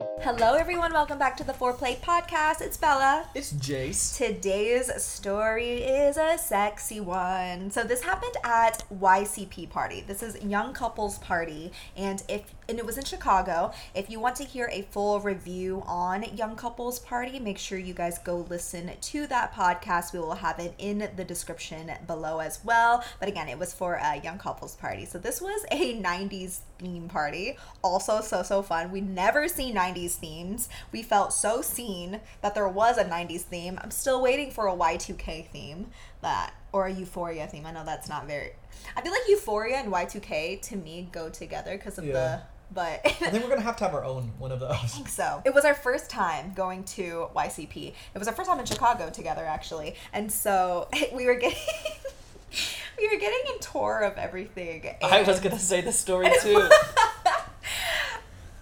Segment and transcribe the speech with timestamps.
[0.00, 0.92] Hello, everyone.
[0.92, 2.60] Welcome back to the Foreplay Podcast.
[2.60, 3.28] It's Bella.
[3.34, 4.16] It's Jace.
[4.16, 7.70] Today's story is a sexy one.
[7.70, 10.02] So this happened at YCP party.
[10.04, 13.72] This is Young Couples Party, and if and it was in Chicago.
[13.94, 17.94] If you want to hear a full review on Young Couples Party, make sure you
[17.94, 20.12] guys go listen to that podcast.
[20.12, 23.04] We will have it in the description below as well.
[23.20, 25.04] But again, it was for a Young Couples Party.
[25.04, 26.60] So this was a 90s
[27.08, 27.56] party.
[27.82, 28.90] Also, so so fun.
[28.90, 30.68] We never seen 90s themes.
[30.92, 33.78] We felt so seen that there was a 90s theme.
[33.82, 35.88] I'm still waiting for a Y2K theme
[36.22, 37.66] that or a Euphoria theme.
[37.66, 38.52] I know that's not very.
[38.96, 42.12] I feel like Euphoria and Y2K to me go together because of Yeah.
[42.12, 42.42] the.
[42.72, 44.70] But I think we're gonna have to have our own one of those.
[44.82, 45.42] I think so.
[45.44, 47.88] It was our first time going to YCP.
[48.14, 51.58] It was our first time in Chicago together, actually, and so we were getting
[52.98, 54.86] we were getting a tour of everything.
[55.02, 56.68] I was going to say the story too.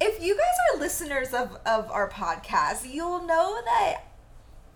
[0.01, 4.03] if you guys are listeners of, of our podcast, you'll know that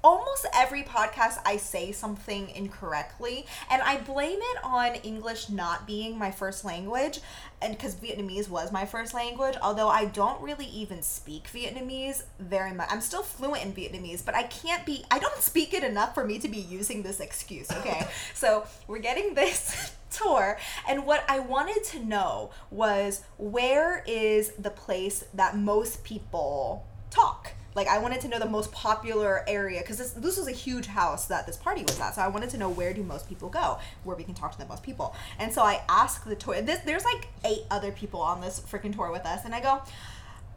[0.06, 6.16] almost every podcast I say something incorrectly, and I blame it on English not being
[6.16, 7.18] my first language,
[7.60, 12.72] and because Vietnamese was my first language, although I don't really even speak Vietnamese very
[12.72, 12.86] much.
[12.88, 16.24] I'm still fluent in Vietnamese, but I can't be, I don't speak it enough for
[16.24, 18.06] me to be using this excuse, okay?
[18.34, 20.56] so we're getting this tour
[20.88, 27.55] and what i wanted to know was where is the place that most people talk
[27.76, 30.86] like i wanted to know the most popular area because this, this was a huge
[30.86, 33.48] house that this party was at so i wanted to know where do most people
[33.48, 35.14] go where we can talk to the most people.
[35.38, 38.94] And so i asked the tour this, there's like eight other people on this freaking
[38.94, 39.82] tour with us and i go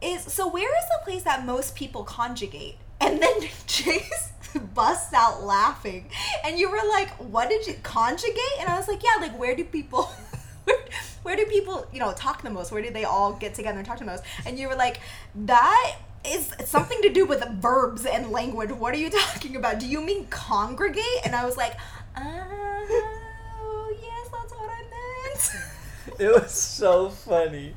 [0.01, 2.75] is so where is the place that most people conjugate?
[3.01, 4.31] And then Jace
[4.73, 6.09] busts out laughing
[6.43, 8.57] and you were like what did you conjugate?
[8.59, 10.03] And i was like yeah like where do people
[10.65, 10.77] where,
[11.23, 12.71] where do people you know talk the most?
[12.71, 14.23] Where do they all get together and talk the most?
[14.45, 14.99] And you were like
[15.45, 19.85] that is something to do with verbs and language what are you talking about do
[19.87, 21.73] you mean congregate and i was like
[22.17, 27.73] oh yes that's what i meant it was so funny.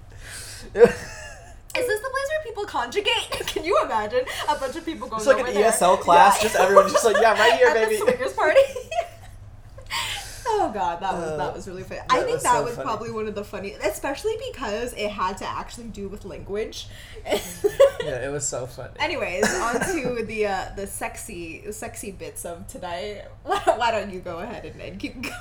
[1.75, 3.31] Is this the place where people conjugate?
[3.47, 5.70] Can you imagine a bunch of people going It's like an there?
[5.72, 6.42] ESL class, Yeah.
[6.42, 7.97] just everyone's just like, yeah, right here, At baby.
[7.97, 8.60] the swingers party.
[10.54, 12.00] Oh god, that was Uh, that was really funny.
[12.10, 12.84] I think was that so was funny.
[12.86, 16.88] probably one of the funny, especially because it had to actually do with language.
[18.04, 18.94] Yeah, it was so funny.
[18.98, 23.24] Anyways, on to the uh, the sexy sexy bits of today.
[23.44, 25.34] Why, why don't you go ahead and, and keep going?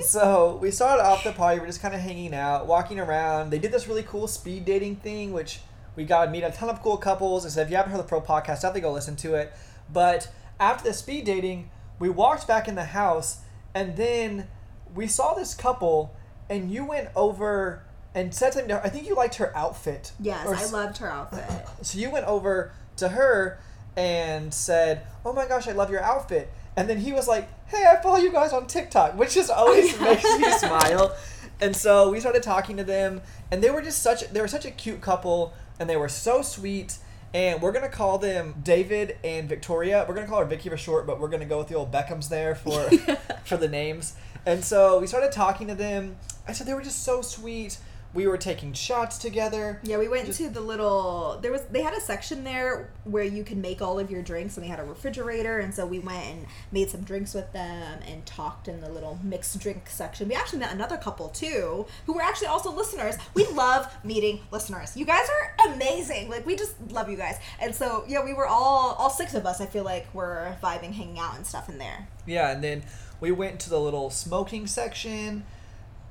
[0.00, 1.60] So we started off the party.
[1.60, 3.50] We're just kind of hanging out, walking around.
[3.50, 5.60] They did this really cool speed dating thing, which
[5.96, 7.44] we got to meet a ton of cool couples.
[7.44, 9.52] And so if you haven't heard the Pro podcast, definitely go listen to it.
[9.92, 10.28] But
[10.60, 13.40] after the speed dating, we walked back in the house,
[13.74, 14.48] and then
[14.94, 16.14] we saw this couple,
[16.48, 17.84] and you went over
[18.14, 18.84] and said something to her.
[18.84, 20.12] I think you liked her outfit.
[20.18, 21.44] Yes, or I loved her outfit.
[21.82, 23.60] So you went over to her
[23.96, 27.84] and said, "Oh my gosh, I love your outfit." And then he was like, "Hey,
[27.86, 31.14] I follow you guys on TikTok," which just always makes me smile.
[31.60, 33.20] And so we started talking to them,
[33.50, 36.42] and they were just such they were such a cute couple, and they were so
[36.42, 36.98] sweet.
[37.34, 40.04] And we're gonna call them David and Victoria.
[40.08, 42.28] We're gonna call her Vicky for short, but we're gonna go with the old Beckhams
[42.28, 42.88] there for
[43.44, 44.14] for the names.
[44.46, 46.16] And so we started talking to them.
[46.46, 47.78] I said they were just so sweet.
[48.14, 49.80] We were taking shots together.
[49.82, 51.38] Yeah, we went Just- to the little.
[51.42, 54.56] There was they had a section there where you could make all of your drinks,
[54.56, 58.00] and they had a refrigerator, and so we went and made some drinks with them
[58.06, 60.26] and talked in the little mixed drink section.
[60.28, 63.16] We actually met another couple too, who were actually also listeners.
[63.34, 64.96] We love meeting listeners.
[64.96, 66.30] You guys are amazing.
[66.30, 69.44] Like we just love you guys, and so yeah, we were all all six of
[69.44, 69.60] us.
[69.60, 72.08] I feel like were vibing, hanging out, and stuff in there.
[72.26, 72.84] Yeah, and then
[73.20, 75.44] we went to the little smoking section.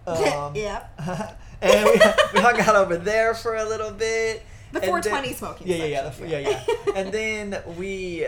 [0.08, 0.86] Um, yeah,
[1.62, 1.92] and we,
[2.34, 4.44] we hung out over there for a little bit.
[4.72, 5.68] the and 420 then- smoking.
[5.68, 6.94] Yeah, yeah, yeah, the, yeah, yeah.
[6.96, 8.26] and then we,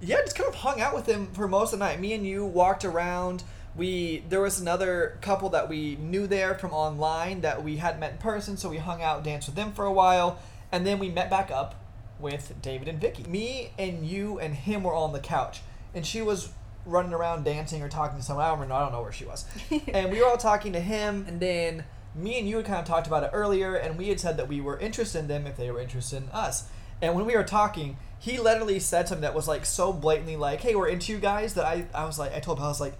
[0.00, 2.00] yeah, just kind of hung out with him for most of the night.
[2.00, 3.42] Me and you walked around.
[3.76, 8.12] We there was another couple that we knew there from online that we hadn't met
[8.12, 10.40] in person, so we hung out, danced with them for a while,
[10.72, 11.76] and then we met back up
[12.18, 13.22] with David and Vicky.
[13.24, 15.60] Me and you and him were all on the couch,
[15.94, 16.48] and she was
[16.86, 18.44] running around dancing or talking to someone.
[18.44, 18.74] I don't remember.
[18.74, 19.44] I don't know where she was.
[19.88, 22.84] and we were all talking to him, and then me and you had kind of
[22.84, 25.56] talked about it earlier, and we had said that we were interested in them if
[25.56, 26.68] they were interested in us.
[27.00, 30.60] And when we were talking, he literally said something that was like so blatantly like,
[30.60, 32.80] "Hey, we're into you guys." That I I was like, I told him I was
[32.80, 32.94] like,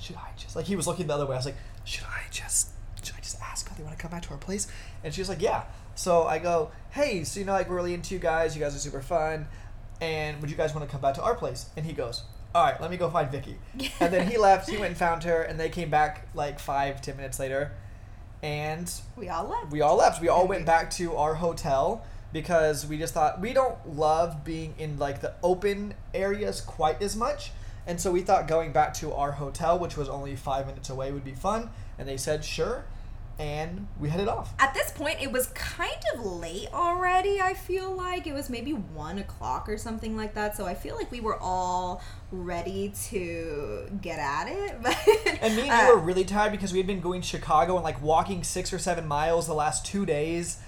[0.00, 1.34] should I just like he was looking the other way.
[1.34, 2.70] I was like, should I just
[3.02, 4.66] should I just ask if they want to come back to our place?
[5.02, 5.64] And she was like, yeah.
[5.94, 8.56] So I go, hey, so you know like we're really into you guys.
[8.56, 9.46] You guys are super fun,
[10.00, 11.66] and would you guys want to come back to our place?
[11.76, 12.22] And he goes.
[12.54, 13.56] All right, let me go find Vicky.
[13.98, 14.70] And then he left.
[14.70, 17.72] He went and found her, and they came back like five, ten minutes later,
[18.44, 19.72] and We all left.
[19.72, 20.20] we all left.
[20.20, 24.74] We all went back to our hotel because we just thought we don't love being
[24.78, 27.52] in like the open areas quite as much.
[27.86, 31.10] And so we thought going back to our hotel, which was only five minutes away,
[31.10, 31.70] would be fun.
[31.98, 32.84] And they said sure,
[33.38, 34.54] and we headed off.
[34.58, 37.40] At this point, it was kind of late already.
[37.40, 40.56] I feel like it was maybe one o'clock or something like that.
[40.56, 44.78] So I feel like we were all ready to get at it.
[44.82, 44.96] But
[45.40, 47.74] And me and uh, you were really tired because we had been going to Chicago
[47.76, 50.58] and like walking six or seven miles the last two days.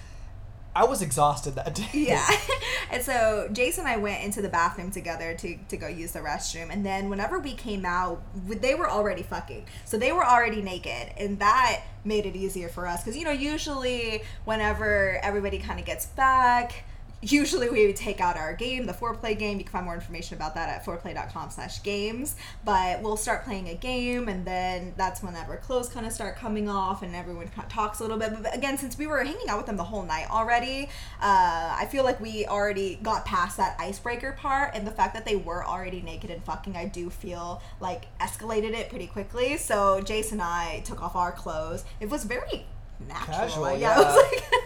[0.76, 1.88] I was exhausted that day.
[1.94, 2.28] Yeah.
[2.90, 6.20] and so Jason and I went into the bathroom together to, to go use the
[6.20, 6.70] restroom.
[6.70, 9.66] And then whenever we came out, they were already fucking.
[9.86, 11.12] So they were already naked.
[11.16, 13.02] And that made it easier for us.
[13.02, 16.84] Because, you know, usually whenever everybody kind of gets back,
[17.22, 19.58] usually we would take out our game, the foreplay game.
[19.58, 22.36] You can find more information about that at 4play.com slash games.
[22.64, 26.36] But we'll start playing a game, and then that's when whenever clothes kind of start
[26.36, 28.32] coming off and everyone kind of talks a little bit.
[28.42, 30.88] But again, since we were hanging out with them the whole night already,
[31.20, 34.74] uh, I feel like we already got past that icebreaker part.
[34.74, 38.72] And the fact that they were already naked and fucking, I do feel like escalated
[38.72, 39.56] it pretty quickly.
[39.58, 41.84] So Jason and I took off our clothes.
[42.00, 42.66] It was very
[43.08, 43.36] natural.
[43.38, 43.98] Casual, yeah.
[44.00, 44.12] Yeah.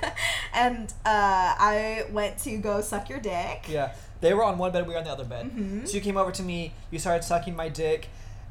[0.02, 0.16] like,
[0.54, 3.66] and uh, I went to go suck your dick.
[3.68, 5.46] Yeah, they were on one bed, we were on the other bed.
[5.46, 5.86] Mm-hmm.
[5.86, 8.08] So you came over to me, you started sucking my dick,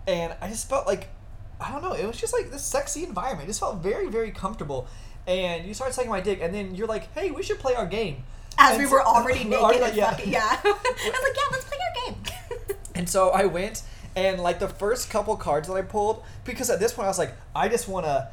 [0.07, 1.09] and I just felt like,
[1.61, 3.43] I don't know, it was just like this sexy environment.
[3.45, 4.87] It just felt very, very comfortable.
[5.27, 7.85] And you started sucking my dick, and then you're like, hey, we should play our
[7.85, 8.23] game.
[8.57, 10.09] As And we so- were already naked already like, yeah.
[10.11, 10.59] fucking, yeah.
[10.63, 12.77] I was like, yeah, let's play our game.
[12.95, 13.83] And so I went,
[14.15, 17.19] and like the first couple cards that I pulled, because at this point I was
[17.19, 18.27] like, I just want to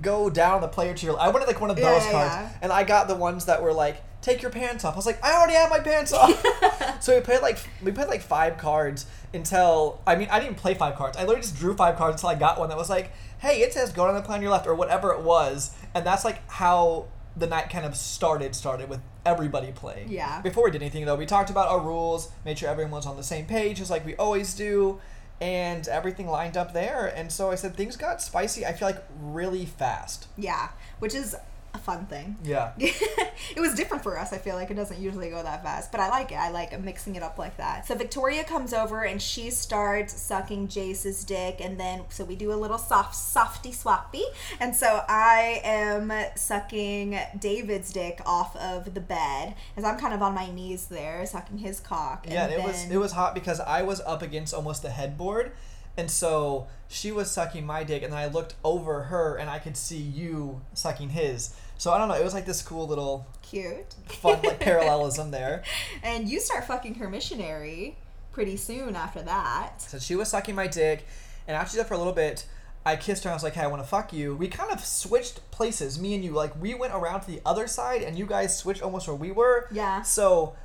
[0.00, 1.14] go down the player tier.
[1.18, 2.50] I wanted like one of those yeah, cards, yeah.
[2.62, 4.94] and I got the ones that were like, take your pants off.
[4.94, 6.44] I was like, I already have my pants off.
[7.00, 10.74] so we played like we played like five cards until I mean I didn't play
[10.74, 11.16] five cards.
[11.16, 13.72] I literally just drew five cards until I got one that was like, hey, it
[13.72, 16.48] says go down the plan on your left or whatever it was, and that's like
[16.50, 17.06] how
[17.36, 20.10] the night kind of started started with everybody playing.
[20.10, 20.40] Yeah.
[20.40, 23.16] Before we did anything though, we talked about our rules, made sure everyone was on
[23.16, 25.00] the same page, just like we always do,
[25.40, 27.06] and everything lined up there.
[27.06, 28.66] And so I said things got spicy.
[28.66, 30.26] I feel like really fast.
[30.36, 31.36] yeah, which is
[31.72, 32.36] a fun thing.
[32.42, 32.72] Yeah.
[32.78, 34.32] it was different for us.
[34.32, 36.36] I feel like it doesn't usually go that fast, but I like it.
[36.36, 37.86] I like mixing it up like that.
[37.86, 42.52] So Victoria comes over and she starts sucking Jace's dick, and then so we do
[42.52, 44.22] a little soft softy swappy,
[44.58, 50.22] and so I am sucking David's dick off of the bed as I'm kind of
[50.22, 52.26] on my knees there sucking his cock.
[52.28, 55.52] Yeah, it was it was hot because I was up against almost the headboard,
[56.00, 59.58] and so she was sucking my dick, and then I looked over her, and I
[59.58, 61.54] could see you sucking his.
[61.78, 62.14] So I don't know.
[62.14, 63.94] It was like this cool little cute.
[64.06, 65.62] fun like parallelism there.
[66.02, 67.96] and you start fucking her missionary
[68.32, 69.80] pretty soon after that.
[69.82, 71.06] So she was sucking my dick,
[71.46, 72.46] and after that for a little bit,
[72.84, 73.28] I kissed her.
[73.28, 75.98] and I was like, "Hey, I want to fuck you." We kind of switched places,
[76.00, 76.32] me and you.
[76.32, 79.30] Like we went around to the other side, and you guys switched almost where we
[79.32, 79.68] were.
[79.70, 80.02] Yeah.
[80.02, 80.56] So,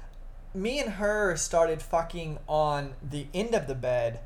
[0.54, 4.20] me and her started fucking on the end of the bed,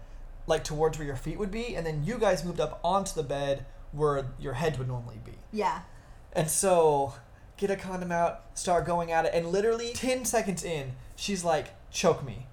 [0.50, 3.24] like towards where your feet would be, and then you guys moved up onto the
[3.24, 5.34] bed where your head would normally be.
[5.53, 5.82] Yeah.
[6.34, 7.13] And so,
[7.58, 11.70] get a condom out, start going at it, and literally ten seconds in, she's like,
[11.91, 12.48] "Choke me."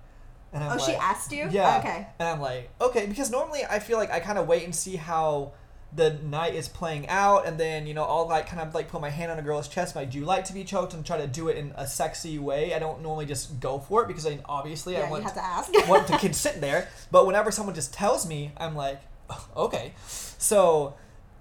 [0.52, 1.48] And I'm Oh, she asked you?
[1.50, 1.78] Yeah.
[1.78, 2.06] Okay.
[2.18, 4.96] And I'm like, okay, because normally I feel like I kind of wait and see
[4.96, 5.52] how
[5.94, 9.00] the night is playing out, and then you know I'll like kind of like put
[9.00, 11.16] my hand on a girl's chest, like, do you like to be choked, and try
[11.18, 12.74] to do it in a sexy way.
[12.74, 15.34] I don't normally just go for it because I obviously Yeah, I you want have
[15.34, 15.72] to ask.
[15.88, 16.88] want the kid sitting there.
[17.10, 19.00] But whenever someone just tells me, I'm like,
[19.30, 19.94] "Oh, okay.
[20.38, 20.94] So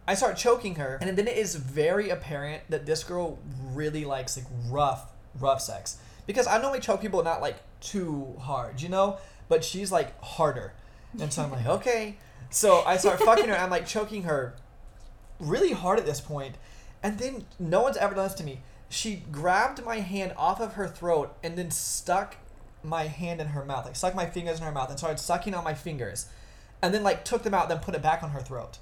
[0.07, 3.39] I start choking her, and then it is very apparent that this girl
[3.73, 5.97] really likes like rough, rough sex.
[6.27, 9.17] Because I normally choke people not like too hard, you know,
[9.49, 10.73] but she's like harder,
[11.19, 12.17] and so I'm like, okay.
[12.49, 13.55] So I start fucking her.
[13.57, 14.55] I'm like choking her
[15.39, 16.55] really hard at this point.
[17.03, 18.61] and then no one's ever done this to me.
[18.89, 22.37] She grabbed my hand off of her throat and then stuck
[22.83, 25.53] my hand in her mouth, like stuck my fingers in her mouth and started sucking
[25.53, 26.27] on my fingers,
[26.81, 28.77] and then like took them out, then put it back on her throat.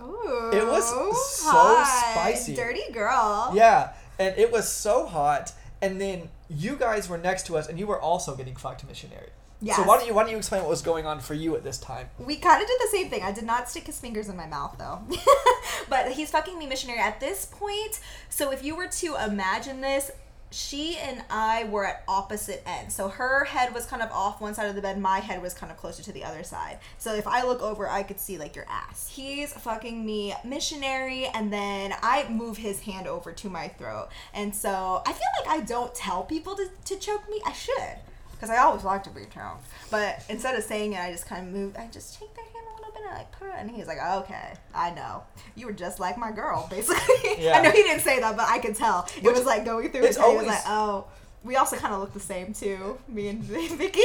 [0.00, 2.12] Ooh, It was so hot.
[2.14, 2.54] spicy.
[2.56, 3.52] Dirty girl.
[3.54, 5.52] Yeah, and it was so hot.
[5.80, 9.28] And then you guys were next to us, and you were also getting fucked missionary.
[9.76, 11.62] So why don't you why don't you explain what was going on for you at
[11.62, 12.08] this time?
[12.18, 13.22] We kind of did the same thing.
[13.22, 15.00] I did not stick his fingers in my mouth though.
[15.88, 18.00] but he's fucking me missionary at this point.
[18.28, 20.10] So if you were to imagine this,
[20.52, 22.94] she and I were at opposite ends.
[22.94, 25.54] So her head was kind of off one side of the bed, my head was
[25.54, 26.78] kind of closer to the other side.
[26.98, 29.08] So if I look over, I could see like your ass.
[29.08, 34.08] He's fucking me missionary, and then I move his hand over to my throat.
[34.34, 37.40] And so I feel like I don't tell people to, to choke me.
[37.46, 37.98] I should.
[38.42, 39.64] Because I always like to be choked.
[39.88, 42.66] But instead of saying it, I just kind of move, I just take their hand
[42.72, 45.22] a little bit and like put it, and he's like, okay, I know.
[45.54, 47.36] You were just like my girl, basically.
[47.38, 47.56] Yeah.
[47.58, 49.06] I know he didn't say that, but I could tell.
[49.16, 50.24] It Which- was like going through his head.
[50.26, 51.04] He was always- like, oh.
[51.44, 54.00] We also kind of look the same too, me and Vicky.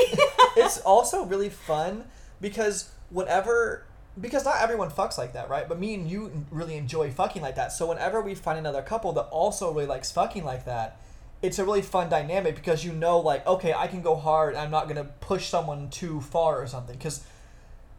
[0.55, 2.03] it's also really fun
[2.41, 3.85] because whenever
[4.21, 5.67] because not everyone fucks like that, right?
[5.69, 7.71] But me and you really enjoy fucking like that.
[7.71, 10.99] So whenever we find another couple that also really likes fucking like that,
[11.41, 14.55] it's a really fun dynamic because you know, like, okay, I can go hard.
[14.55, 17.23] I'm not gonna push someone too far or something because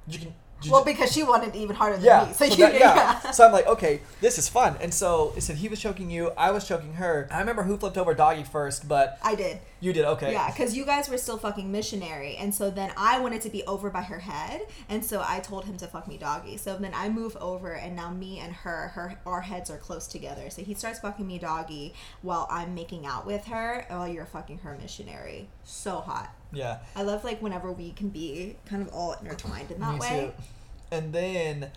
[0.06, 0.34] you can.
[0.68, 2.32] Well, because she wanted even harder than yeah, me.
[2.32, 3.20] So, so you that- yeah.
[3.24, 3.30] yeah.
[3.30, 4.76] So I'm like, okay, this is fun.
[4.80, 7.28] And so it said he was choking you, I was choking her.
[7.30, 9.60] I remember who flipped over doggy first, but I did.
[9.80, 10.32] you did okay.
[10.32, 13.62] Yeah, because you guys were still fucking missionary, and so then I wanted to be
[13.64, 16.56] over by her head, and so I told him to fuck me doggy.
[16.56, 20.06] So then I move over, and now me and her, her our heads are close
[20.08, 20.50] together.
[20.50, 24.58] So he starts fucking me doggy while I'm making out with her, while you're fucking
[24.58, 25.48] her missionary.
[25.62, 26.34] So hot.
[26.52, 26.78] Yeah.
[26.96, 30.32] I love like whenever we can be kind of all intertwined in that Me way.
[30.36, 30.42] too.
[30.90, 31.70] And then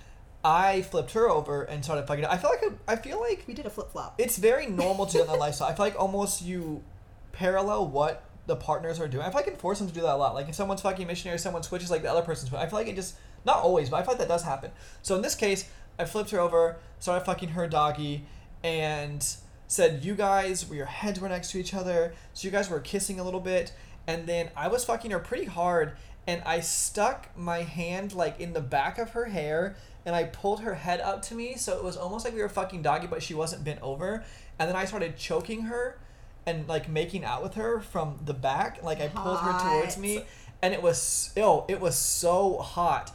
[0.44, 2.26] I flipped her over and started fucking.
[2.26, 4.16] I feel like I, I feel like We did a flip flop.
[4.18, 5.68] it's very normal to do that in the lifestyle.
[5.70, 6.84] I feel like almost you
[7.32, 9.24] parallel what the partners are doing.
[9.24, 10.34] I feel like I can force them to do that a lot.
[10.34, 12.50] Like if someone's fucking missionary, someone switches like the other person's.
[12.50, 12.60] Foot.
[12.60, 14.72] I feel like it just not always, but I feel like that does happen.
[15.02, 18.26] So in this case, I flipped her over, started fucking her doggy,
[18.64, 19.26] and
[19.68, 23.20] said, "You guys, your heads were next to each other, so you guys were kissing
[23.20, 23.74] a little bit."
[24.08, 25.94] And then I was fucking her pretty hard,
[26.28, 30.62] and I stuck my hand like in the back of her hair, and I pulled
[30.62, 33.22] her head up to me, so it was almost like we were fucking doggy, but
[33.24, 34.24] she wasn't bent over.
[34.60, 35.98] And then I started choking her,
[36.46, 40.24] and like making out with her from the back, like I pulled her towards me,
[40.62, 43.12] and it was oh, it was so hot.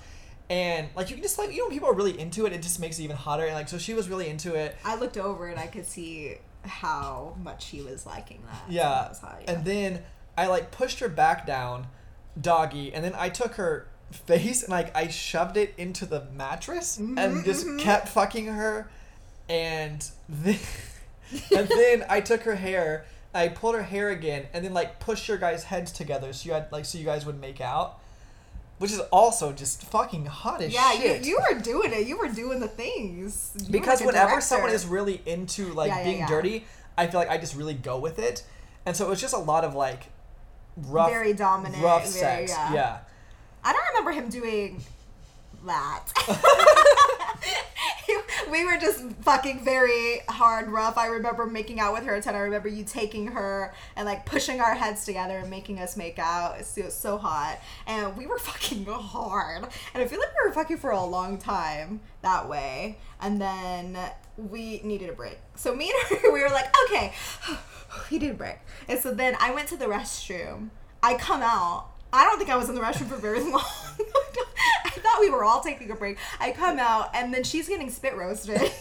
[0.49, 2.79] And like you can just like you know people are really into it, it just
[2.79, 3.45] makes it even hotter.
[3.45, 4.77] And like so she was really into it.
[4.85, 8.67] I looked over and I could see how much he was liking that.
[8.69, 8.89] So Yeah.
[8.89, 9.53] that was hot, yeah.
[9.53, 10.03] And then
[10.37, 11.87] I like pushed her back down,
[12.41, 16.99] doggy, and then I took her face and like I shoved it into the mattress
[16.99, 18.91] Mm-hmm, and just kept fucking her.
[19.49, 20.59] And then,
[21.57, 25.29] and then I took her hair, I pulled her hair again, and then like pushed
[25.29, 28.01] your guys' heads together so you had like so you guys would make out.
[28.79, 31.25] Which is also just fucking hot as yeah, shit.
[31.25, 32.07] you, you were doing it.
[32.07, 33.55] You were doing the things.
[33.59, 36.29] You because like whenever someone is really into like Yeah, yeah, being yeah.
[36.29, 36.67] dirty,
[36.99, 38.45] I feel like I just really go with it,
[38.85, 40.09] and so it was just a lot of like
[40.77, 42.53] rough, Very dominant, rough very- sex.
[42.53, 42.73] yeah.
[42.75, 42.99] Yeah.
[43.65, 44.83] I don't remember him doing
[45.65, 46.05] that.
[48.51, 50.97] we were just fucking very hard, rough.
[50.97, 52.35] I remember making out with her a ton.
[52.35, 56.19] I remember you taking her and like pushing our heads together and making us make
[56.19, 56.61] out.
[56.61, 59.65] It was so hot, and we were fucking hard.
[59.95, 62.99] And I feel like we were fucking for a long time that way.
[63.21, 63.99] And then
[64.37, 65.39] we needed a break.
[65.55, 67.13] So me and her, we were like, okay,
[68.11, 68.59] we did a break.
[68.89, 70.71] And so then I went to the restroom.
[71.03, 71.89] I come out.
[72.13, 73.63] I don't think I was in the restroom for very long.
[74.85, 76.19] I thought we were all taking a break.
[76.41, 78.73] I come out and then she's getting spit roasted.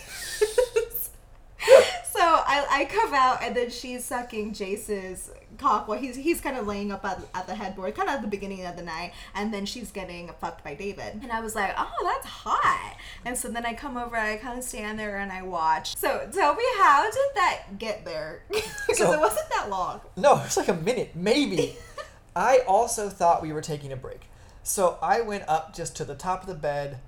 [2.11, 6.57] so I, I come out and then she's sucking Jace's cock while he's he's kind
[6.57, 9.13] of laying up at, at the headboard, kind of at the beginning of the night,
[9.33, 11.19] and then she's getting fucked by David.
[11.21, 12.97] And I was like, oh, that's hot.
[13.25, 15.95] And so then I come over, I kind of stand there and I watch.
[15.95, 18.43] So tell me, how did that get there?
[18.87, 20.01] Because So- it wasn't that long.
[20.15, 21.75] No, it was like a minute, maybe.
[22.35, 24.21] I also thought we were taking a break,
[24.61, 26.99] so I went up just to the top of the bed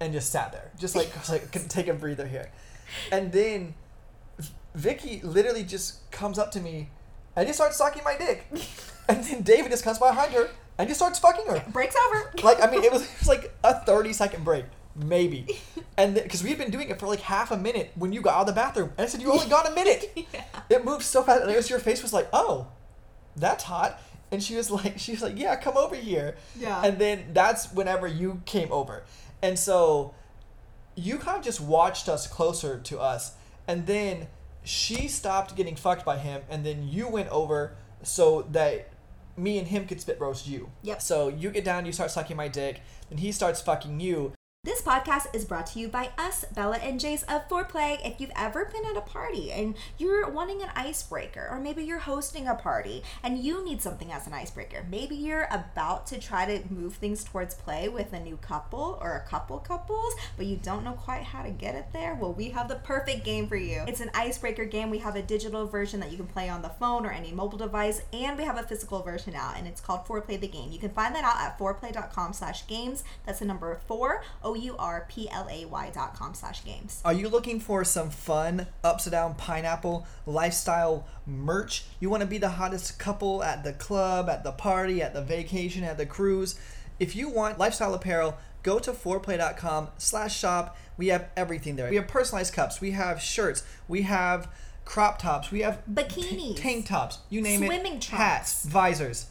[0.00, 2.50] and just sat there, just like I was like take a breather here,
[3.12, 3.74] and then
[4.74, 6.88] Vicky literally just comes up to me
[7.36, 8.46] and just starts sucking my dick,
[9.08, 11.62] and then David just comes behind her and just starts fucking her.
[11.70, 12.32] Break's over.
[12.42, 14.64] Like I mean, it was, it was like a thirty second break,
[14.96, 15.46] maybe,
[15.96, 18.34] and because we had been doing it for like half a minute when you got
[18.34, 20.12] out of the bathroom, and I said you only got a minute.
[20.32, 20.44] yeah.
[20.70, 22.68] It moved so fast, and it was your face was like, oh,
[23.36, 24.00] that's hot,
[24.30, 26.36] and she was like, she was like, yeah, come over here.
[26.58, 26.82] Yeah.
[26.82, 29.04] And then that's whenever you came over,
[29.42, 30.14] and so
[30.94, 33.32] you kind of just watched us closer to us,
[33.66, 34.28] and then
[34.64, 38.90] she stopped getting fucked by him, and then you went over so that
[39.36, 40.70] me and him could spit roast you.
[40.82, 41.02] Yep.
[41.02, 44.32] So you get down, you start sucking my dick, then he starts fucking you,
[44.64, 47.98] This podcast is brought to you by us, Bella and Jace of Foreplay.
[48.06, 51.98] If you've ever been at a party and you're wanting an icebreaker, or maybe you're
[51.98, 56.46] hosting a party and you need something as an icebreaker, maybe you're about to try
[56.46, 60.54] to move things towards play with a new couple or a couple couples, but you
[60.54, 63.56] don't know quite how to get it there, well, we have the perfect game for
[63.56, 63.82] you.
[63.88, 64.90] It's an icebreaker game.
[64.90, 67.58] We have a digital version that you can play on the phone or any mobile
[67.58, 70.70] device, and we have a physical version out, and it's called Foreplay the Game.
[70.70, 73.02] You can find that out at 4play.com slash games.
[73.26, 74.22] That's the number four,
[74.52, 77.00] O-U-R-P-L-A-Y dot com slash games.
[77.04, 81.84] Are you looking for some fun, upside down pineapple lifestyle merch?
[82.00, 85.22] You want to be the hottest couple at the club, at the party, at the
[85.22, 86.58] vacation, at the cruise?
[87.00, 90.76] If you want lifestyle apparel, go to 4play.com slash shop.
[90.96, 91.88] We have everything there.
[91.88, 94.48] We have personalized cups, we have shirts, we have
[94.84, 96.60] crop tops, we have Bikinis.
[96.60, 97.66] tank tops, you name it.
[97.66, 98.08] Swimming trunks.
[98.10, 99.26] Hats, visors.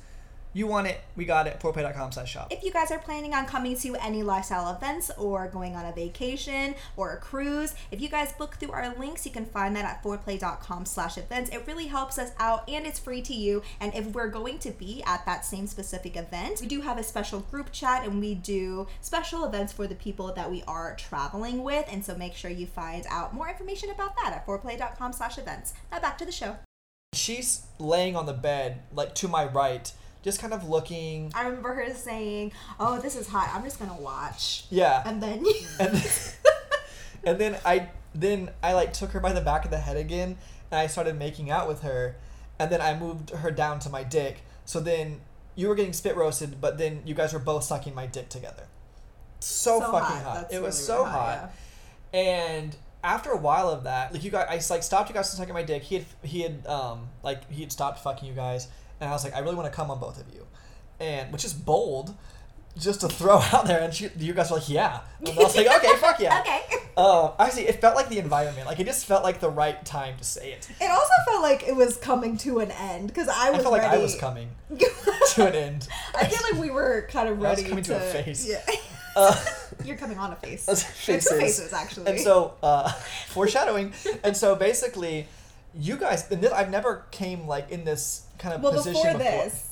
[0.54, 1.60] You want it, we got it.
[1.62, 2.48] 4play.com slash shop.
[2.52, 5.94] If you guys are planning on coming to any lifestyle events or going on a
[5.94, 9.86] vacation or a cruise, if you guys book through our links, you can find that
[9.86, 11.50] at 4play.com slash events.
[11.52, 13.62] It really helps us out and it's free to you.
[13.80, 17.04] And if we're going to be at that same specific event, we do have a
[17.04, 21.64] special group chat and we do special events for the people that we are traveling
[21.64, 21.86] with.
[21.90, 25.74] And so make sure you find out more information about that at 4play.com slash events.
[25.92, 26.58] Now back to the show.
[27.14, 29.92] She's laying on the bed, like to my right,
[30.24, 31.32] just kind of looking.
[31.36, 33.50] I remember her saying, Oh, this is hot.
[33.54, 34.66] I'm just going to watch.
[34.70, 35.02] Yeah.
[35.06, 35.44] And then
[35.80, 36.12] and then,
[37.24, 40.38] and then I then I like took her by the back of the head again
[40.70, 42.16] and I started making out with her
[42.60, 44.42] and then I moved her down to my dick.
[44.66, 45.22] So then
[45.56, 48.64] you were getting spit roasted, but then you guys were both sucking my dick together.
[49.40, 50.24] So, So fucking hot.
[50.24, 50.48] hot.
[50.54, 51.40] It was so hot.
[51.40, 51.54] hot,
[52.14, 55.40] And after a while of that, like you guys, I like stopped you guys from
[55.40, 55.82] sucking my dick.
[55.84, 58.68] He had he had um like he had stopped fucking you guys,
[59.02, 60.48] and I was like, I really want to come on both of you,
[61.00, 62.16] and which is bold,
[62.78, 63.82] just to throw out there.
[63.82, 66.40] And she, you guys were like, yeah, and I was like, okay, fuck yeah.
[66.42, 66.62] Okay.
[66.96, 68.68] Uh, actually, it felt like the environment.
[68.68, 70.70] Like it just felt like the right time to say it.
[70.80, 73.72] It also felt like it was coming to an end because I I was felt
[73.72, 73.98] like ready.
[73.98, 75.88] I was coming to an end.
[76.16, 78.48] I feel like we were kind of I was ready coming to a face.
[78.48, 78.62] Yeah.
[79.16, 79.36] Uh,
[79.84, 80.66] You're coming on a face.
[80.66, 81.40] Two faces.
[81.40, 82.12] faces, actually.
[82.12, 82.90] And so, uh,
[83.28, 83.94] foreshadowing.
[84.24, 85.28] and so, basically,
[85.74, 89.14] you guys, and this, I've never came like in this kind of well, position before
[89.20, 89.44] before.
[89.44, 89.70] this,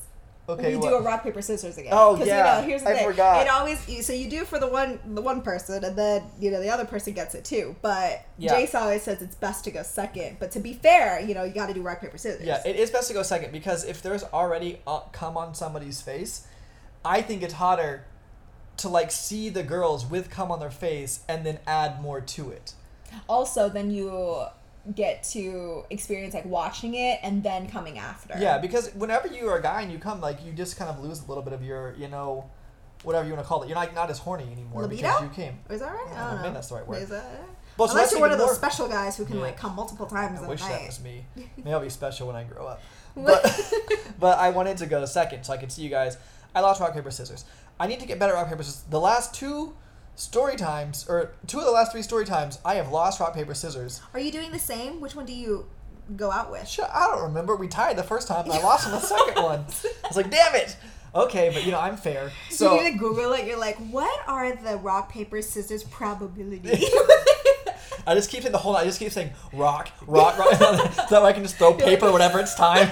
[0.47, 0.89] okay, we what?
[0.89, 1.91] do a rock paper scissors again.
[1.93, 2.55] Oh, yeah.
[2.57, 3.07] You know, here's the I thing.
[3.07, 3.41] forgot.
[3.41, 6.61] It always so you do for the one the one person, and then you know
[6.61, 7.75] the other person gets it too.
[7.81, 8.53] But Yeah.
[8.53, 10.37] Jace always says it's best to go second.
[10.39, 12.45] But to be fair, you know you got to do rock paper scissors.
[12.45, 16.01] yeah, it is best to go second because if there's already uh, cum on somebody's
[16.01, 16.45] face,
[17.03, 18.05] I think it's hotter
[18.77, 22.49] to like see the girls with cum on their face and then add more to
[22.51, 22.73] it.
[23.27, 24.45] also, then you
[24.95, 28.35] get to experience like watching it and then coming after.
[28.39, 30.99] Yeah, because whenever you are a guy and you come, like you just kind of
[31.03, 32.49] lose a little bit of your, you know,
[33.03, 33.67] whatever you want to call it.
[33.69, 35.01] You're like not as horny anymore Libido?
[35.01, 35.59] because you came.
[35.69, 36.05] Is that right?
[36.07, 37.01] I I don't don't know, maybe that's the right word.
[37.03, 37.25] Is that?
[37.77, 39.43] Well, so Unless you're one of those special guys who can Yeah.
[39.43, 41.25] like come multiple times I wish a that was me.
[41.57, 42.81] Maybe I'll be special when I grow up.
[43.15, 43.73] But
[44.19, 46.17] but I wanted to go second so I could see you guys.
[46.53, 47.45] I lost rock paper scissors.
[47.79, 48.83] I need to get better at rock paper scissors.
[48.89, 49.73] The last two
[50.19, 53.53] story times, or two of the last three story times, I have lost rock paper
[53.53, 54.01] scissors.
[54.13, 54.99] Are you doing the same?
[54.99, 55.65] Which one do you
[56.15, 56.67] go out with?
[56.67, 57.55] Shit, I don't remember.
[57.55, 59.59] We tied the first time and I lost on the second one.
[59.59, 60.75] I was like, damn it.
[61.15, 62.31] Okay, but you know I'm fair.
[62.49, 63.45] So you need to Google it.
[63.45, 66.69] You're like, what are the rock paper scissors probability?
[68.05, 68.81] I just keep saying the whole night.
[68.81, 72.11] I just keep saying rock, rock, rock, so that way I can just throw paper
[72.11, 72.91] whenever it's time.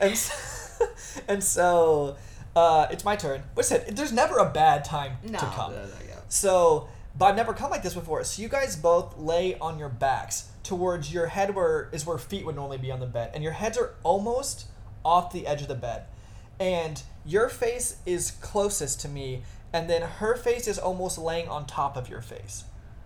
[0.00, 0.86] and so,
[1.28, 2.16] and so
[2.56, 3.42] uh, it's my turn.
[3.54, 5.38] But said there's never a bad time no.
[5.38, 5.74] to come.
[6.32, 8.24] So, but I've never come like this before.
[8.24, 12.46] So you guys both lay on your backs towards your head, where is where feet
[12.46, 14.66] would normally be on the bed, and your heads are almost
[15.04, 16.04] off the edge of the bed,
[16.58, 19.42] and your face is closest to me,
[19.74, 22.64] and then her face is almost laying on top of your face.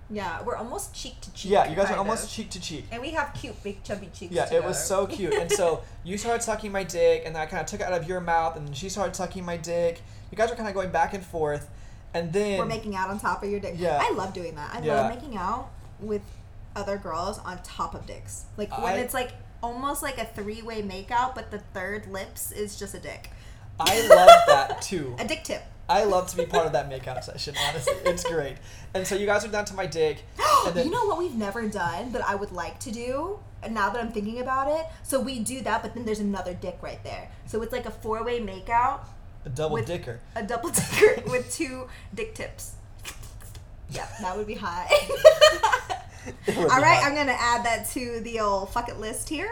[0.09, 1.51] Yeah, we're almost cheek to cheek.
[1.51, 2.31] Yeah, you guys are almost of.
[2.31, 2.85] cheek to cheek.
[2.93, 4.33] And we have cute, big, chubby cheeks.
[4.33, 5.35] Yeah, it was so cute.
[5.35, 7.93] And so you started sucking my dick, and then I kind of took it out
[7.93, 10.01] of your mouth, and she started sucking my dick.
[10.31, 11.69] You guys were kind of going back and forth,
[12.16, 13.74] and then We're making out on top of your dick.
[13.76, 13.98] Yeah.
[14.00, 14.74] I love doing that.
[14.74, 14.94] I Yeah.
[15.02, 16.22] love making out with
[16.74, 18.44] other girls on top of dicks.
[18.57, 22.52] Like when I- it's like almost like a three way makeout, but the third lips
[22.52, 23.31] is just a dick.
[23.81, 25.14] I love that too.
[25.18, 25.62] A dick tip.
[25.88, 27.55] I love to be part of that makeout session.
[27.68, 28.57] Honestly, it's great.
[28.92, 30.24] And so you guys are down to my dick,
[30.66, 33.38] and then you know what we've never done that I would like to do?
[33.62, 36.55] And now that I'm thinking about it, so we do that, but then there's another
[36.55, 37.31] dick right there.
[37.46, 39.00] So it's like a four way makeout,
[39.46, 40.20] a double with- dicker.
[40.35, 42.72] a double dicker with two dick tips.
[43.88, 44.88] Yeah, that would be hot.
[46.48, 47.04] All right, hot.
[47.04, 49.48] I'm gonna add that to the old fuck it list here.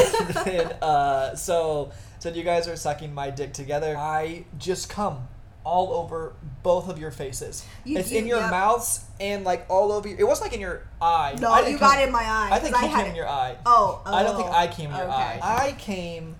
[0.44, 3.96] then, uh, so so you guys are sucking my dick together.
[3.96, 5.26] I just come
[5.64, 7.64] all over both of your faces.
[7.84, 8.50] You- it's you- in your yep.
[8.52, 10.20] mouths and like all over your.
[10.20, 11.36] It wasn't like in your eye.
[11.40, 12.50] No, you come- got in my eye.
[12.52, 13.56] I think he I had came in your eye.
[13.66, 15.12] Oh, I don't think oh, I came in your okay.
[15.12, 15.40] eye.
[15.42, 16.36] I came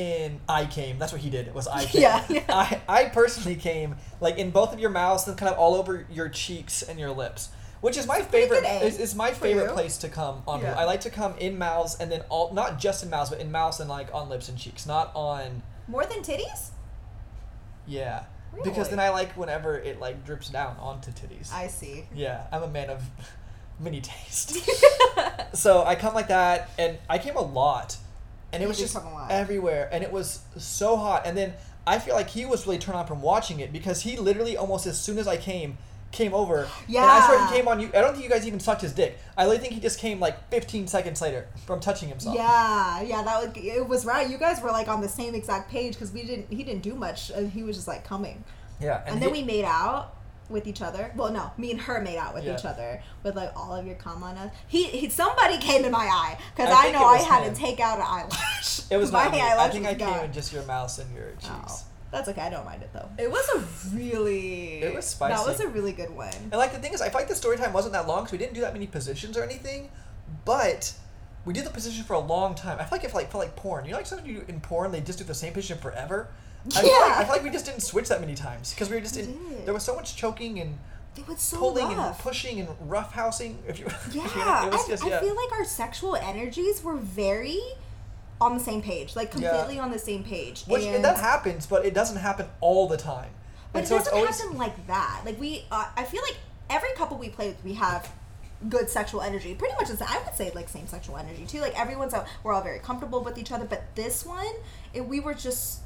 [0.00, 0.40] in.
[0.48, 0.98] I came.
[0.98, 1.52] That's what he did.
[1.54, 2.02] Was I came.
[2.02, 2.42] Yeah, yeah.
[2.48, 6.06] I I personally came like in both of your mouths and kind of all over
[6.10, 7.50] your cheeks and your lips.
[7.80, 8.64] Which is my favorite.
[8.82, 9.70] Is, is my favorite you.
[9.70, 10.62] place to come on.
[10.62, 10.74] Yeah.
[10.74, 13.52] I like to come in mouths and then all not just in mouths, but in
[13.52, 15.62] mouths and like on lips and cheeks, not on.
[15.86, 16.70] More than titties?
[17.86, 18.24] Yeah.
[18.64, 21.52] Because then I like whenever it like drips down onto titties.
[21.52, 22.06] I see.
[22.14, 23.02] yeah, I'm a man of
[23.80, 24.56] mini taste.
[25.52, 27.96] so I come like that, and I came a lot,
[28.56, 28.96] and it was just
[29.30, 31.26] everywhere, and it was so hot.
[31.26, 31.52] And then
[31.86, 34.86] I feel like he was really turned on from watching it because he literally almost
[34.86, 35.78] as soon as I came.
[36.12, 37.02] Came over, Yeah.
[37.02, 37.88] and I swear he came on you.
[37.92, 39.18] I don't think you guys even sucked his dick.
[39.36, 42.36] I really think he just came like 15 seconds later from touching himself.
[42.36, 44.30] Yeah, yeah, that was it was right.
[44.30, 46.46] You guys were like on the same exact page because we didn't.
[46.50, 47.32] He didn't do much.
[47.32, 48.44] Uh, he was just like coming,
[48.80, 49.02] yeah.
[49.04, 50.15] and, then he- we made out
[50.48, 51.12] with each other.
[51.16, 52.56] Well, no, me and her made out with Yeah.
[52.58, 54.52] each other with like all of your cum on us.
[54.68, 57.54] He, he somebody came in my eye because I I, know I had him.
[57.54, 58.90] to take out an eyelash.
[58.90, 59.40] It was my not me.
[59.40, 60.24] I think was I came gone.
[60.26, 61.50] in just your mouth and your cheeks.
[61.50, 61.80] Oh,
[62.12, 62.40] that's okay.
[62.42, 63.08] I don't mind it though.
[63.18, 64.82] It was a really.
[64.82, 65.34] It was spicy.
[65.36, 66.32] That was a really good one.
[66.34, 68.32] And like the thing is, I feel like the story time wasn't that long because
[68.32, 69.90] we didn't do that many positions or anything,
[70.44, 70.92] but
[71.44, 72.78] we did the position for a long time.
[72.80, 73.84] I feel like it like felt like porn.
[73.84, 76.28] You know, like sometimes you do in porn they just do the same position forever.
[76.74, 77.14] I feel, like, Yeah.
[77.18, 79.64] I feel like we just didn't switch that many times because we were just in.
[79.64, 80.78] There was so much choking and
[81.16, 83.56] It was so pulling and pushing and roughhousing.
[83.68, 85.20] If you, if you- Yeah, it was I, just I yeah.
[85.20, 87.60] feel like our sexual energies were very
[88.40, 89.50] on the same page, like Yeah.
[89.50, 90.64] completely on the same page.
[90.66, 93.30] Which and, that happens, but it doesn't happen all the time.
[93.72, 95.22] but and it so doesn't always happen like that.
[95.24, 96.36] Like we, uh, I feel like
[96.68, 98.12] every couple we play with, we have
[98.68, 99.54] good sexual energy.
[99.54, 101.60] Pretty much, it's, I would say like same sexual energy too.
[101.60, 103.64] Like everyone's, out, we're all very comfortable with each other.
[103.64, 104.46] But this one,
[104.92, 105.80] it, we were just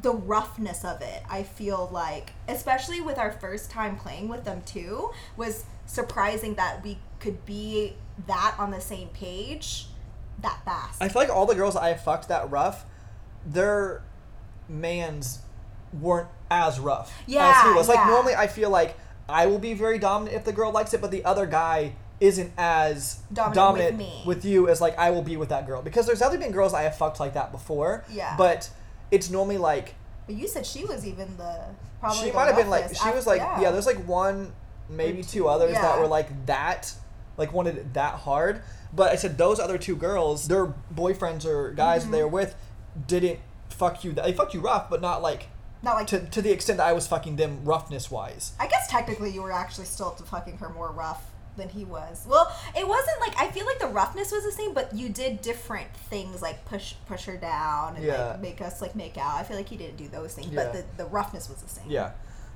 [0.00, 1.22] the roughness of it.
[1.28, 6.84] I feel like, especially with our first time playing with them too, was surprising that
[6.84, 7.94] we could be
[8.26, 9.86] that on the same page
[10.42, 11.02] that fast.
[11.02, 12.84] I feel like all the girls I fucked that rough,
[13.46, 14.02] their
[14.68, 15.40] mans
[15.98, 17.88] weren't as rough as Yeah, he was.
[17.88, 18.06] Like yeah.
[18.08, 18.96] normally, I feel like
[19.28, 22.52] I will be very dominant if the girl likes it, but the other guy isn't
[22.56, 24.22] as Dominant dominant, with me.
[24.26, 26.72] with you as like I will be with that girl because there's definitely been girls
[26.72, 28.04] I have fucked like that before.
[28.10, 28.34] Yeah.
[28.38, 28.70] But
[29.10, 29.94] it's normally like
[30.26, 31.60] But you said she was even the
[32.00, 32.28] probably.
[32.28, 33.70] she might have been like she was like yeah.
[33.70, 34.52] there's like one
[34.88, 36.92] maybe two others that were like that
[37.36, 38.62] like wanted it that hard
[38.94, 42.12] but i said those other two girls their boyfriends or guys Mm-hmm.
[42.12, 42.54] they were with
[43.06, 45.48] didn't fuck you they fucked you rough but not like
[45.82, 48.88] not like to, to the extent that i was fucking them roughness wise I guess
[48.88, 51.22] technically you were actually still fucking her more rough
[51.56, 52.24] than he was.
[52.28, 55.40] Well, it wasn't like I feel like the roughness was the same, but you did
[55.42, 58.28] different things like push push her down and Yeah.
[58.32, 59.34] like make us like make out.
[59.36, 60.64] I feel like he didn't do those things, Yeah.
[60.64, 61.90] but the, the roughness was the same.
[61.90, 62.12] yeah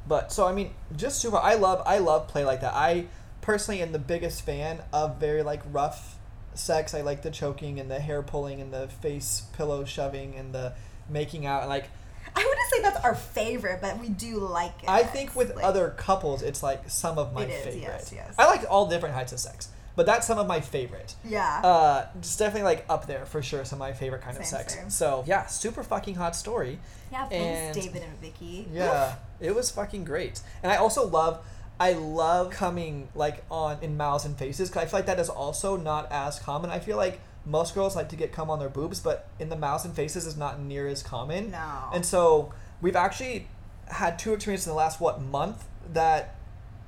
[0.09, 3.05] but so i mean just super i love i love play like that i
[3.43, 6.17] personally am the biggest fan of very like rough
[6.55, 10.55] sex i like the choking and the hair pulling and the face pillow shoving and
[10.55, 10.73] the
[11.11, 11.91] making out and like
[12.37, 14.89] I wouldn't say that's our favorite, but we do like it.
[14.89, 17.83] I think with Like, other couples, it's like some of my It is, favorite.
[17.83, 18.35] yes, yes.
[18.39, 21.15] I like all different types of sex, but that's some of my favorite.
[21.25, 21.61] Yeah.
[21.63, 23.65] Uh, just definitely like up there for sure.
[23.65, 24.75] Some of my favorite kind of sex.
[24.75, 24.91] same.
[24.91, 26.79] So yeah, super fucking hot story.
[27.13, 28.69] yeah, and- David and Vicky.
[28.73, 30.41] Yeah, it was fucking great.
[30.63, 31.45] And I also love,
[31.81, 35.29] I love coming like on in mouths and faces because I feel like that is
[35.29, 36.71] also not as common.
[36.71, 39.57] I feel like most girls like to get cum on their boobs, but in the
[39.57, 41.51] mouths and faces is not near as common.
[41.51, 41.91] No.
[41.93, 43.49] And so we've actually
[43.89, 46.37] had two experiences in the last what month that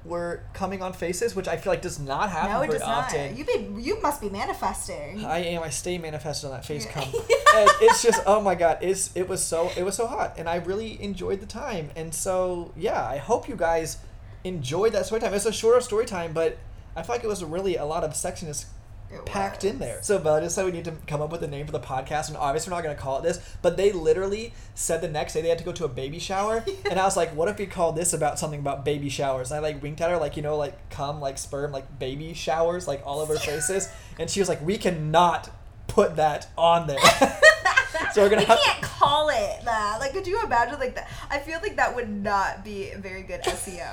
[0.04, 2.88] were coming on faces, which I feel like does not happen no, it very does
[2.88, 3.36] not.
[3.36, 5.24] You be you must be manifesting.
[5.24, 5.62] I am.
[5.62, 7.04] I stay manifested on that face cum.
[7.56, 10.48] and it's just oh my god, it's it was so it was so hot, and
[10.48, 11.90] I really enjoyed the time.
[11.96, 13.98] And so yeah, I hope you guys
[14.44, 15.34] enjoyed that story time.
[15.34, 16.58] It's a shorter story time, but
[16.96, 18.66] I feel like it was really a lot of sexiness
[19.12, 19.72] It packed was.
[19.72, 19.98] in there.
[20.02, 22.28] So Bella just said we need to come up with a name for the podcast,
[22.28, 25.34] and obviously we're not going to call it this, but they literally said the next
[25.34, 27.58] day they had to go to a baby shower, and I was like, what if
[27.58, 29.50] we call this about something about baby showers?
[29.50, 32.34] And I like winked at her, like you know, like cum, like sperm, like baby
[32.34, 35.50] showers, like all over faces, and she was like, we cannot
[35.88, 36.98] put that on there.
[38.12, 38.91] so we're gonna we have.
[39.02, 39.98] Call it that.
[40.00, 41.08] Like, could you imagine like that?
[41.30, 43.92] I feel like that would not be very good SEO.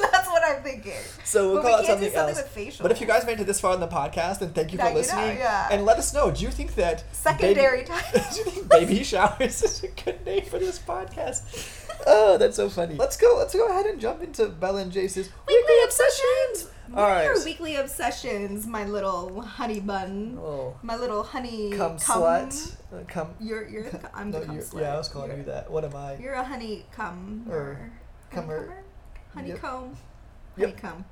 [0.10, 0.92] That's what I'm thinking.
[1.24, 2.42] So we'll But we call it can't do something, something else.
[2.42, 2.82] with facial.
[2.82, 4.84] But if you guys made it this far in the podcast, then thank you Now
[4.84, 5.36] for you know, listening.
[5.38, 5.68] yeah.
[5.70, 6.30] And let us know.
[6.30, 8.28] Do you think that Secondary baby, titles.
[8.34, 11.86] do you think baby showers is a good name for this podcast?
[12.06, 12.94] Oh, that's so funny.
[12.94, 13.36] Let's go.
[13.38, 16.70] Let's go ahead and jump into Bella and Jace's weekly obsessions.
[16.90, 17.24] What All are right.
[17.24, 20.36] your weekly obsessions, my little honey bun?
[20.40, 22.76] Oh, My little honey come slut.
[22.92, 23.28] Uh, come.
[23.38, 24.80] You're you're I'm no, the cum slut.
[24.80, 25.70] yeah, I was calling you're, you that.
[25.70, 26.16] What am I?
[26.16, 27.46] You're a honey cum.
[27.48, 27.92] Or-
[28.32, 28.82] Cumber.
[29.34, 29.96] Honeycomb.
[30.56, 30.80] Yep.
[30.80, 31.04] Honeycomb.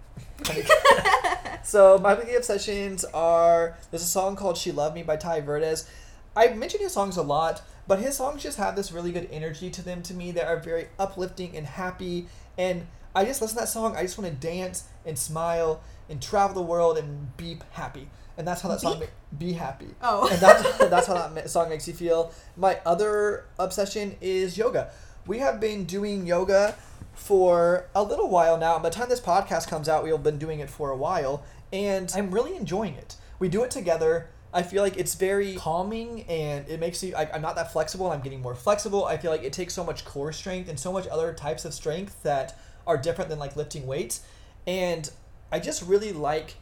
[1.65, 5.89] so my weekly obsessions are there's a song called "She Loved Me" by Ty Verdes.
[6.37, 9.71] I mention his songs a lot, but his songs just have this really good energy
[9.71, 12.29] to them to me that are very uplifting and happy.
[12.57, 12.87] And
[13.19, 13.97] I just listen to that song.
[13.97, 18.09] I just want to dance and smile and travel the world and be happy.
[18.37, 19.89] And that's how that song ma- be happy.
[20.01, 20.29] Oh.
[20.29, 22.33] and that's that's how that ma- song makes you feel.
[22.57, 24.93] My other obsession is yoga.
[25.27, 26.77] We have been doing yoga
[27.13, 28.79] for a little while now.
[28.79, 32.13] By the time this podcast comes out, we've been doing it for a while, and
[32.15, 33.17] I'm really enjoying it.
[33.41, 34.29] We do it together.
[34.55, 37.17] I feel like it's very calming and it makes you.
[37.17, 38.07] I, I'm not that flexible.
[38.07, 39.05] and I'm getting more flexible.
[39.07, 41.75] I feel like it takes so much core strength and so much other types of
[41.75, 42.57] strength that
[42.89, 44.23] are different than like lifting weights.
[44.67, 45.09] And
[45.53, 46.57] I just really like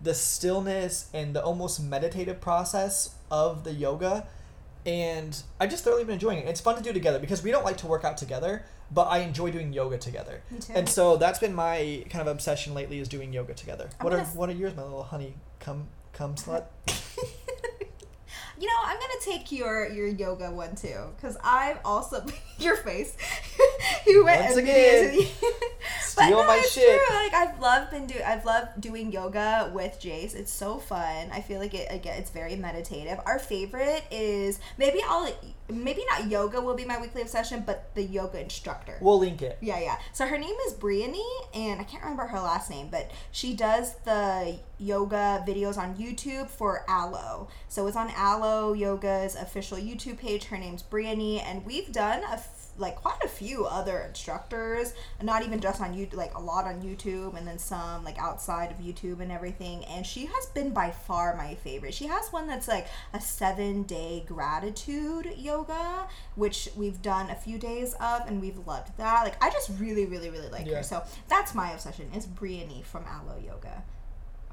[0.00, 4.26] the stillness and the almost meditative process of the yoga
[4.86, 6.46] and I just thoroughly been enjoying it.
[6.48, 9.18] It's fun to do together because we don't like to work out together, but I
[9.18, 10.40] enjoy doing yoga together.
[10.50, 10.72] Me too.
[10.74, 13.90] And so that's been my kind of obsession lately is doing yoga together.
[14.00, 15.34] I'm what are s- what are yours, my little honey?
[15.58, 16.64] Come come slut.
[18.58, 22.26] You know, I'm gonna take your your yoga one too, cause I've also
[22.58, 23.16] your face.
[24.06, 25.26] you went Once again,
[26.00, 27.00] steal no, my shit.
[27.06, 27.16] True.
[27.16, 30.34] Like I've loved been do I've loved doing yoga with Jace.
[30.34, 31.30] It's so fun.
[31.32, 32.18] I feel like it again.
[32.18, 33.20] It's very meditative.
[33.26, 35.32] Our favorite is maybe I'll
[35.68, 38.98] maybe not yoga will be my weekly obsession, but the yoga instructor.
[39.00, 39.58] We'll link it.
[39.60, 39.98] Yeah, yeah.
[40.12, 43.94] So her name is Bryony, and I can't remember her last name, but she does
[44.04, 47.48] the yoga videos on YouTube for Alo.
[47.68, 50.44] So it's on Alo Yoga's official YouTube page.
[50.44, 52.40] Her name's Bryony, and we've done a
[52.78, 56.80] like quite a few other instructors, not even just on YouTube, like a lot on
[56.82, 59.84] YouTube, and then some like outside of YouTube and everything.
[59.86, 61.94] And she has been by far my favorite.
[61.94, 66.06] She has one that's like a seven day gratitude yoga,
[66.36, 69.24] which we've done a few days of, and we've loved that.
[69.24, 70.76] Like I just really, really, really like Yeah.
[70.78, 70.82] her.
[70.82, 72.10] So that's my obsession.
[72.14, 73.82] Is Bryony from Alo Yoga.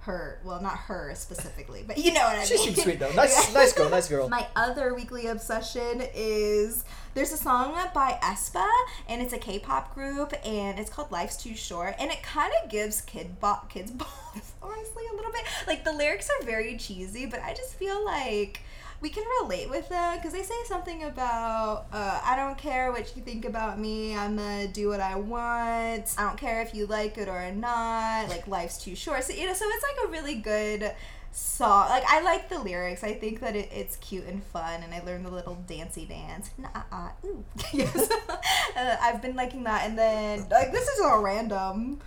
[0.07, 2.63] Her, well, not her specifically, but you know what I She mean.
[2.63, 3.11] seems sweet though.
[3.11, 4.29] Nice nice girl, nice girl.
[4.29, 8.65] My other weekly obsession is there's a song by aespa
[9.09, 12.69] and it's a K-pop group and it's called Life's Too Short and it kind of
[12.71, 15.43] gives kid bo- kids bops honestly a little bit.
[15.67, 18.61] Like the lyrics are very cheesy, but I just feel like
[18.99, 23.15] we can relate with them because they say something about uh, I don't care what
[23.15, 24.15] you think about me.
[24.15, 26.15] I'm gonna do what I want.
[26.17, 28.29] I don't care if you like it or not.
[28.29, 29.23] Like life's too short.
[29.23, 30.91] So you know, so it's like a really good
[31.31, 31.89] song.
[31.89, 33.03] Like I like the lyrics.
[33.03, 36.49] I think that it, it's cute and fun, and I learned the little dancey dance.
[36.57, 37.43] Nah, ooh.
[37.73, 38.09] yes.
[38.75, 41.99] uh, I've been liking that, and then like this is all random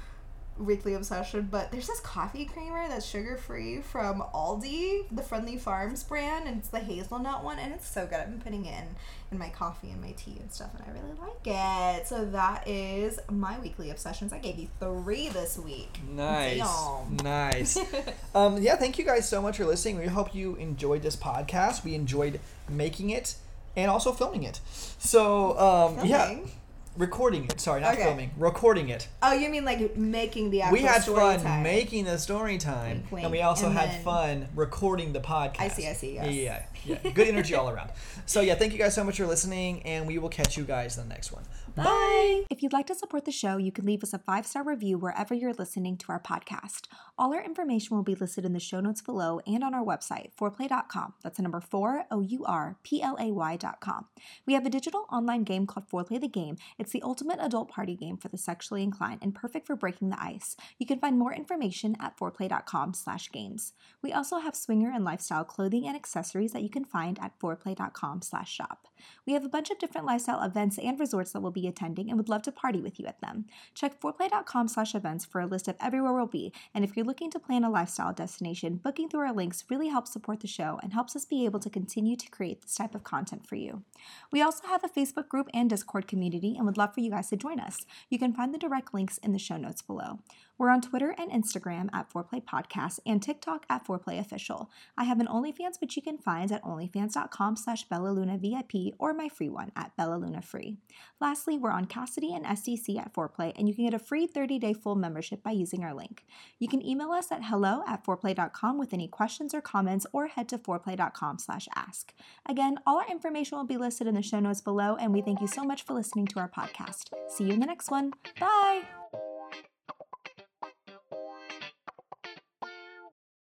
[0.61, 6.03] weekly obsession, but there's this coffee creamer that's sugar free from Aldi, the Friendly Farms
[6.05, 8.21] brand, and it's the hazelnut one, and it's so good.
[8.21, 8.89] I've been putting it in
[9.33, 12.07] in my coffee and my tea and stuff, and I really like it.
[12.07, 14.33] So that is my weekly obsessions.
[14.33, 15.99] I gave you three this week.
[16.09, 16.59] Nice.
[16.59, 17.17] Damn.
[17.17, 17.79] Nice.
[18.35, 19.99] um, yeah, thank you guys so much for listening.
[19.99, 21.85] We hope you enjoyed this podcast.
[21.85, 23.37] We enjoyed making it
[23.77, 24.61] and also filming it.
[24.99, 26.51] So, um, yeah, Filming?
[26.97, 27.61] Recording it.
[27.61, 28.05] Sorry, not Okay.
[28.05, 28.31] filming.
[28.37, 29.09] Recording it.
[29.23, 31.63] Oh, you mean like making the actual we had fun time.
[31.63, 33.25] making the story time, wink.
[33.25, 35.61] and we also And had fun recording the podcast.
[35.61, 36.35] I see, I see, Yeah, yes.
[36.35, 37.11] yeah, yeah.
[37.11, 37.91] Good energy all around.
[38.27, 40.97] So yeah, thank you guys so much for listening, and we will catch you guys
[40.97, 41.45] in the next one.
[41.77, 42.45] Bye.
[42.51, 44.99] If you'd like to support the show, you can leave us a five star review
[44.99, 46.87] wherever you're listening to our podcast.
[47.19, 50.31] All our information will be listed in the show notes below and on our website,
[50.41, 51.15] 4play.com.
[51.23, 54.07] That's the number four, O U R P L A Y.com.
[54.47, 56.57] We have a digital online game called Foreplay the Game.
[56.79, 60.23] It's the ultimate adult party game for the sexually inclined and perfect for breaking the
[60.23, 60.57] ice.
[60.79, 63.73] You can find more information at 4play.com slash games.
[64.03, 68.23] We also have swinger and lifestyle clothing and accessories that you can find at 4play.com
[68.23, 68.87] slash shop.
[69.27, 72.17] We have a bunch of different lifestyle events and resorts that we'll be attending and
[72.17, 73.47] would love to party with you at them.
[73.75, 76.53] Check 4play.com slash events for a list of everywhere we'll be.
[76.73, 80.13] And if you're looking to plan a lifestyle destination, booking through our links really helps
[80.13, 83.03] support the show and helps us be able to continue to create this type of
[83.03, 83.83] content for you.
[84.31, 87.31] We also have a Facebook group and Discord community and would love for you guys
[87.31, 87.85] to join us.
[88.11, 90.21] You can find the direct links in the show notes below.
[90.61, 94.71] We're on Twitter and Instagram at Foreplay Podcast and TikTok at Foreplay Official.
[94.95, 99.49] I have an OnlyFans which you can find at onlyfans.com slash bellalunavip or my free
[99.49, 100.77] one at bellalunafree.
[101.19, 104.75] Lastly, we're on Kasidie and SDC at Foreplay and you can get a free 30-day
[104.75, 106.27] full membership by using our link.
[106.59, 110.47] You can email us at hello at 4play.com with any questions or comments or head
[110.51, 112.13] to 4play.com slash ask.
[112.45, 115.41] Again, all our information will be listed in the show notes below and we thank
[115.41, 117.15] you so much for listening to our podcast.
[117.31, 118.13] See you in the next one.
[118.39, 119.30] Bye!